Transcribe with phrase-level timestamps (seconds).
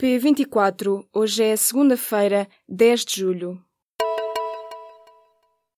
[0.00, 3.60] P24, hoje é segunda-feira, 10 de julho.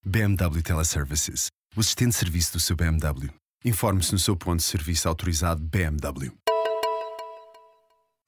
[0.05, 3.31] BMW Teleservices, o assistente de serviço do seu BMW.
[3.65, 6.33] Informe-se no seu ponto de serviço autorizado BMW.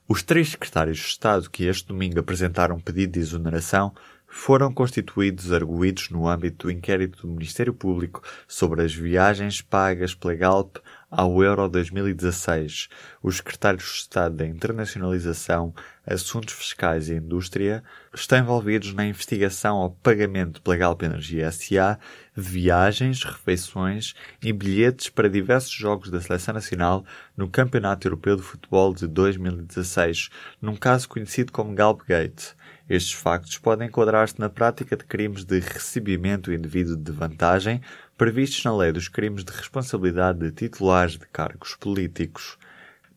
[0.08, 3.92] Os três secretários de Estado que este domingo apresentaram pedido de exoneração
[4.26, 10.34] foram constituídos arguídos no âmbito do inquérito do Ministério Público sobre as viagens pagas pela
[10.34, 10.78] Galp
[11.12, 12.88] ao Euro 2016.
[13.22, 15.74] Os secretários de Estado da Internacionalização,
[16.06, 21.98] Assuntos Fiscais e Indústria estão envolvidos na investigação ao pagamento pela Galp Energia SA
[22.34, 27.04] de viagens, refeições e bilhetes para diversos jogos da Seleção Nacional
[27.36, 30.30] no Campeonato Europeu de Futebol de 2016,
[30.62, 32.56] num caso conhecido como Galpgate.
[32.88, 37.80] Estes factos podem enquadrar-se na prática de crimes de recebimento indevido de vantagem
[38.22, 42.56] previstos na lei dos crimes de responsabilidade de titulares de cargos políticos.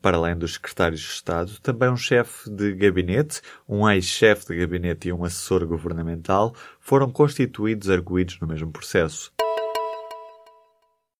[0.01, 5.09] Para além dos secretários de Estado, também um chefe de gabinete, um ex-chefe de gabinete
[5.09, 9.31] e um assessor governamental foram constituídos arguídos no mesmo processo.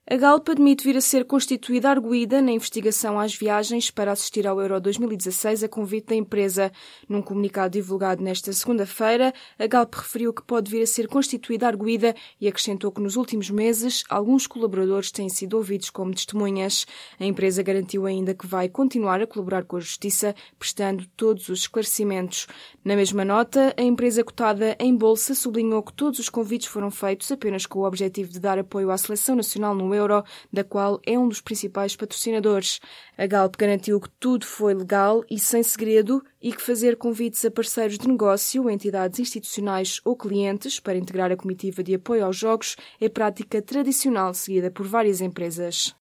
[0.07, 4.61] A Galp admite vir a ser constituída arguída na investigação às viagens para assistir ao
[4.61, 6.71] Euro 2016 a convite da empresa.
[7.09, 12.15] Num comunicado divulgado nesta segunda-feira, a Galp referiu que pode vir a ser constituída arguída
[12.39, 16.85] e acrescentou que nos últimos meses alguns colaboradores têm sido ouvidos como testemunhas.
[17.19, 21.61] A empresa garantiu ainda que vai continuar a colaborar com a Justiça, prestando todos os
[21.61, 22.45] esclarecimentos.
[22.83, 27.31] Na mesma nota, a empresa cotada em bolsa sublinhou que todos os convites foram feitos
[27.31, 31.17] apenas com o objetivo de dar apoio à seleção nacional no Euro, da qual é
[31.17, 32.79] um dos principais patrocinadores.
[33.17, 37.49] A Galp garantiu que tudo foi legal e sem segredo e que fazer convites a
[37.49, 42.75] parceiros de negócio, entidades institucionais ou clientes para integrar a comitiva de apoio aos jogos
[42.99, 45.95] é prática tradicional seguida por várias empresas.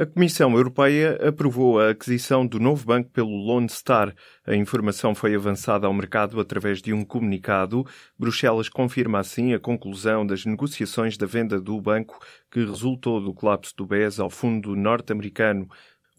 [0.00, 4.14] A Comissão Europeia aprovou a aquisição do novo banco pelo Lone Star.
[4.46, 7.84] A informação foi avançada ao mercado através de um comunicado.
[8.16, 12.16] Bruxelas confirma assim a conclusão das negociações da venda do banco
[12.48, 15.68] que resultou do colapso do BES ao fundo norte-americano.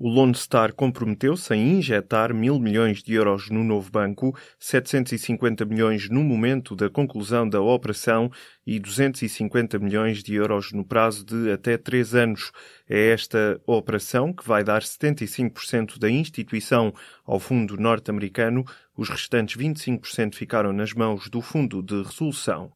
[0.02, 6.10] O Lone Star comprometeu-se a injetar mil milhões de euros no novo banco, 750 milhões
[6.10, 8.32] no momento da conclusão da operação
[8.66, 12.54] e 250 milhões de euros no prazo de até três anos.
[12.88, 16.94] É esta operação que vai dar 75% da instituição
[17.26, 18.64] ao fundo norte-americano.
[18.96, 22.72] Os restantes 25% ficaram nas mãos do Fundo de Resolução.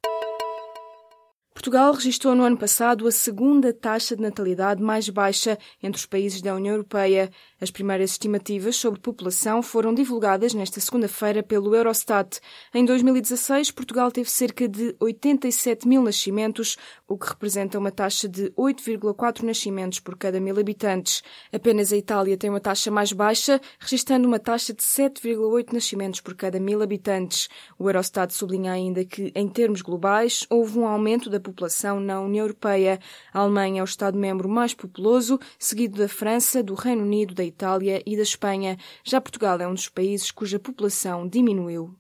[1.54, 6.42] Portugal registrou no ano passado a segunda taxa de natalidade mais baixa entre os países
[6.42, 7.30] da União Europeia.
[7.62, 12.40] As primeiras estimativas sobre população foram divulgadas nesta segunda-feira pelo Eurostat.
[12.74, 16.76] Em 2016, Portugal teve cerca de 87 mil nascimentos,
[17.08, 21.22] o que representa uma taxa de 8,4 nascimentos por cada mil habitantes.
[21.54, 26.34] Apenas a Itália tem uma taxa mais baixa, registrando uma taxa de 7,8 nascimentos por
[26.34, 27.48] cada mil habitantes.
[27.78, 32.46] O Eurostat sublinha ainda que, em termos globais, houve um aumento da população na União
[32.46, 33.00] Europeia.
[33.32, 38.02] A Alemanha é o Estado-membro mais populoso, seguido da França, do Reino Unido, da Itália
[38.06, 38.78] e da Espanha.
[39.04, 41.96] Já Portugal é um dos países cuja população diminuiu.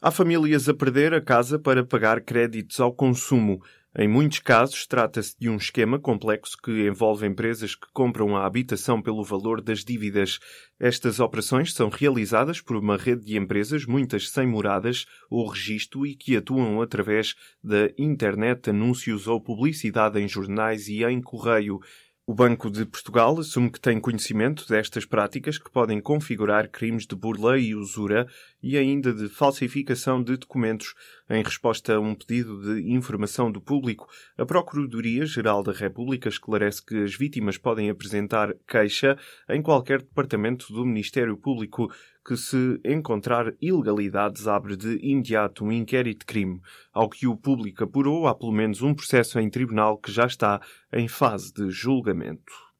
[0.00, 3.62] Há famílias a perder a casa para pagar créditos ao consumo.
[3.94, 9.02] Em muitos casos, trata-se de um esquema complexo que envolve empresas que compram a habitação
[9.02, 10.38] pelo valor das dívidas.
[10.80, 16.16] Estas operações são realizadas por uma rede de empresas, muitas sem moradas ou registro e
[16.16, 21.78] que atuam através da internet, anúncios ou publicidade em jornais e em correio.
[22.32, 27.14] O Banco de Portugal assume que tem conhecimento destas práticas que podem configurar crimes de
[27.14, 28.26] burla e usura
[28.62, 30.94] e ainda de falsificação de documentos.
[31.28, 37.02] Em resposta a um pedido de informação do público, a Procuradoria-Geral da República esclarece que
[37.02, 41.92] as vítimas podem apresentar queixa em qualquer departamento do Ministério Público
[42.24, 46.60] que, se encontrar ilegalidades, abre de imediato um inquérito de crime,
[46.92, 50.60] ao que o público apurou há pelo menos um processo em tribunal que já está
[50.92, 52.71] em fase de julgamento.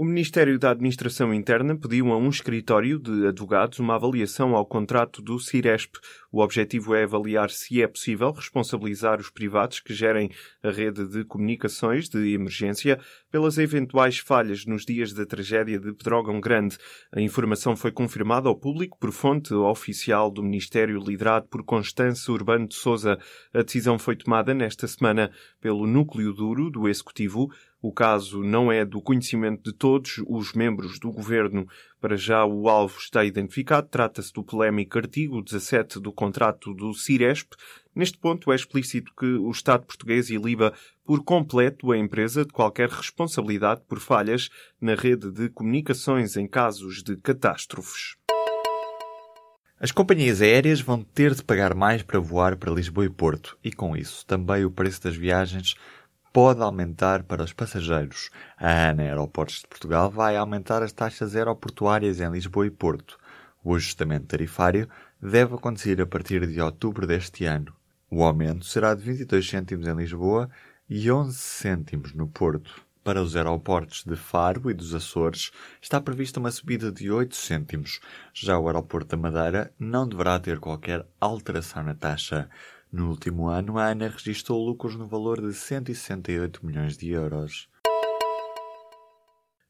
[0.00, 5.20] O Ministério da Administração Interna pediu a um escritório de advogados uma avaliação ao contrato
[5.20, 5.96] do Ciresp.
[6.32, 10.30] O objetivo é avaliar se é possível responsabilizar os privados que gerem
[10.62, 12.98] a rede de comunicações de emergência
[13.30, 16.78] pelas eventuais falhas nos dias da tragédia de Pedrógão Grande.
[17.12, 22.66] A informação foi confirmada ao público por fonte oficial do Ministério liderado por Constância Urbano
[22.66, 23.18] de Souza.
[23.52, 25.30] A decisão foi tomada nesta semana
[25.60, 27.50] pelo núcleo duro do Executivo
[27.82, 31.66] O caso não é do conhecimento de todos os membros do governo.
[31.98, 33.88] Para já o alvo está identificado.
[33.88, 37.54] Trata-se do polémico artigo 17 do contrato do Ciresp.
[37.94, 40.74] Neste ponto é explícito que o Estado português iliba
[41.04, 44.50] por completo a empresa de qualquer responsabilidade por falhas
[44.80, 48.16] na rede de comunicações em casos de catástrofes.
[49.82, 53.72] As companhias aéreas vão ter de pagar mais para voar para Lisboa e Porto, e
[53.72, 55.74] com isso também o preço das viagens
[56.32, 58.30] pode aumentar para os passageiros.
[58.56, 63.18] A ANA Aeroportos de Portugal vai aumentar as taxas aeroportuárias em Lisboa e Porto.
[63.62, 64.88] O ajustamento tarifário
[65.20, 67.74] deve acontecer a partir de outubro deste ano.
[68.10, 70.48] O aumento será de 22 cêntimos em Lisboa
[70.88, 72.84] e 11 cêntimos no Porto.
[73.02, 75.50] Para os aeroportos de Faro e dos Açores
[75.80, 77.98] está prevista uma subida de 8 cêntimos.
[78.32, 82.48] Já o aeroporto da Madeira não deverá ter qualquer alteração na taxa.
[82.92, 87.68] No último ano, a ANA registrou lucros no valor de 168 milhões de euros.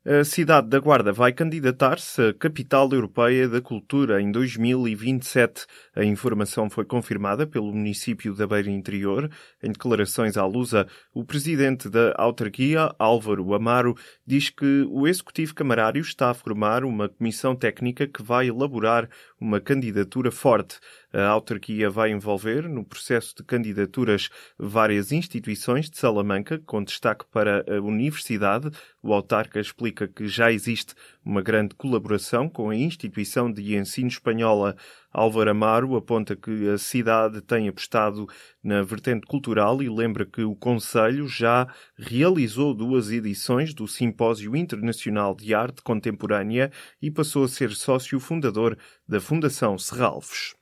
[0.02, 5.66] A cidade da Guarda vai candidatar-se a Capital Europeia da Cultura em 2027.
[5.94, 9.30] A informação foi confirmada pelo município da Beira Interior.
[9.62, 13.94] Em declarações à Lusa, o presidente da autarquia, Álvaro Amaro,
[14.26, 19.06] diz que o executivo camarário está a formar uma comissão técnica que vai elaborar
[19.40, 20.78] uma candidatura forte.
[21.12, 24.28] A autarquia vai envolver no processo de candidaturas
[24.58, 28.70] várias instituições de Salamanca, com destaque para a universidade.
[29.02, 34.76] O autarca explica que já existe uma grande colaboração com a instituição de ensino espanhola.
[35.12, 38.26] Álvaro Amaro aponta que a cidade tem apostado
[38.62, 41.66] na vertente cultural e lembra que o Conselho já
[41.98, 46.70] realizou duas edições do Simpósio Internacional de Arte Contemporânea
[47.02, 50.54] e passou a ser sócio fundador da Fundação Serralves.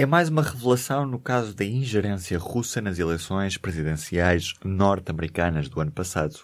[0.00, 5.90] É mais uma revelação no caso da ingerência russa nas eleições presidenciais norte-americanas do ano
[5.90, 6.38] passado.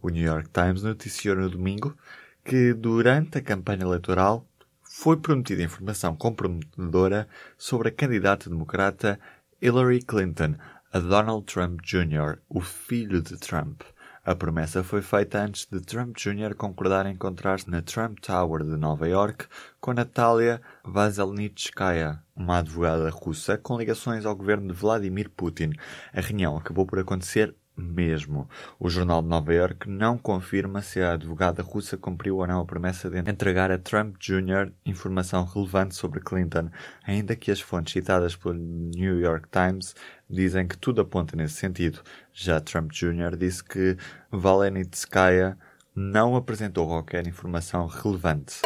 [0.00, 1.94] O New York Times noticiou no domingo
[2.42, 4.48] que, durante a campanha eleitoral,
[4.82, 7.28] foi prometida informação comprometedora
[7.58, 9.20] sobre a candidata democrata
[9.60, 10.54] Hillary Clinton
[10.90, 13.82] a Donald Trump Jr., o filho de Trump.
[14.26, 16.54] A promessa foi feita antes de Trump Jr.
[16.56, 19.44] concordar em encontrar-se na Trump Tower de Nova York
[19.78, 25.72] com Natalia Vazelnitskaya, uma advogada russa com ligações ao governo de Vladimir Putin.
[26.10, 28.48] A reunião acabou por acontecer mesmo.
[28.78, 32.64] O Jornal de Nova York não confirma se a advogada russa cumpriu ou não a
[32.64, 34.72] promessa de entregar a Trump Jr.
[34.84, 36.70] informação relevante sobre Clinton,
[37.04, 39.94] ainda que as fontes citadas pelo New York Times
[40.28, 42.00] dizem que tudo aponta nesse sentido.
[42.32, 43.36] Já Trump Jr.
[43.36, 43.96] disse que
[44.30, 45.58] Valenitskaya
[45.94, 48.60] não apresentou qualquer informação relevante.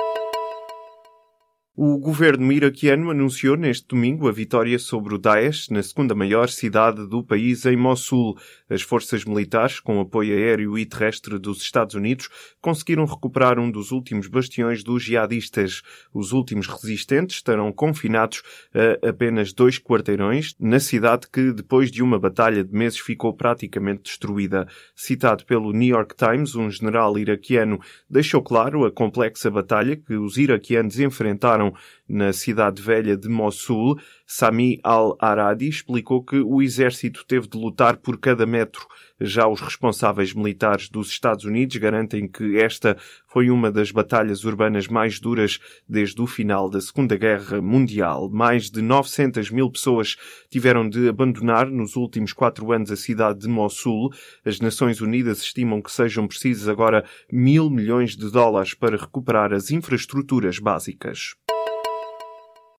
[1.81, 7.07] O governo iraquiano anunciou neste domingo a vitória sobre o Daesh na segunda maior cidade
[7.07, 8.37] do país, em Mossul.
[8.69, 12.29] As forças militares, com apoio aéreo e terrestre dos Estados Unidos,
[12.61, 15.83] conseguiram recuperar um dos últimos bastiões dos jihadistas.
[16.13, 18.43] Os últimos resistentes estarão confinados
[18.75, 24.03] a apenas dois quarteirões na cidade que, depois de uma batalha de meses, ficou praticamente
[24.03, 24.67] destruída.
[24.97, 27.79] Citado pelo New York Times, um general iraquiano
[28.11, 31.68] deixou claro a complexa batalha que os iraquianos enfrentaram
[32.09, 38.19] na cidade velha de Mossul, Sami al-Aradi explicou que o exército teve de lutar por
[38.19, 38.87] cada metro.
[39.21, 44.87] Já os responsáveis militares dos Estados Unidos garantem que esta foi uma das batalhas urbanas
[44.87, 48.31] mais duras desde o final da Segunda Guerra Mundial.
[48.31, 50.17] Mais de 900 mil pessoas
[50.49, 54.13] tiveram de abandonar nos últimos quatro anos a cidade de Mossul.
[54.45, 59.71] As Nações Unidas estimam que sejam precisos agora mil milhões de dólares para recuperar as
[59.71, 61.35] infraestruturas básicas.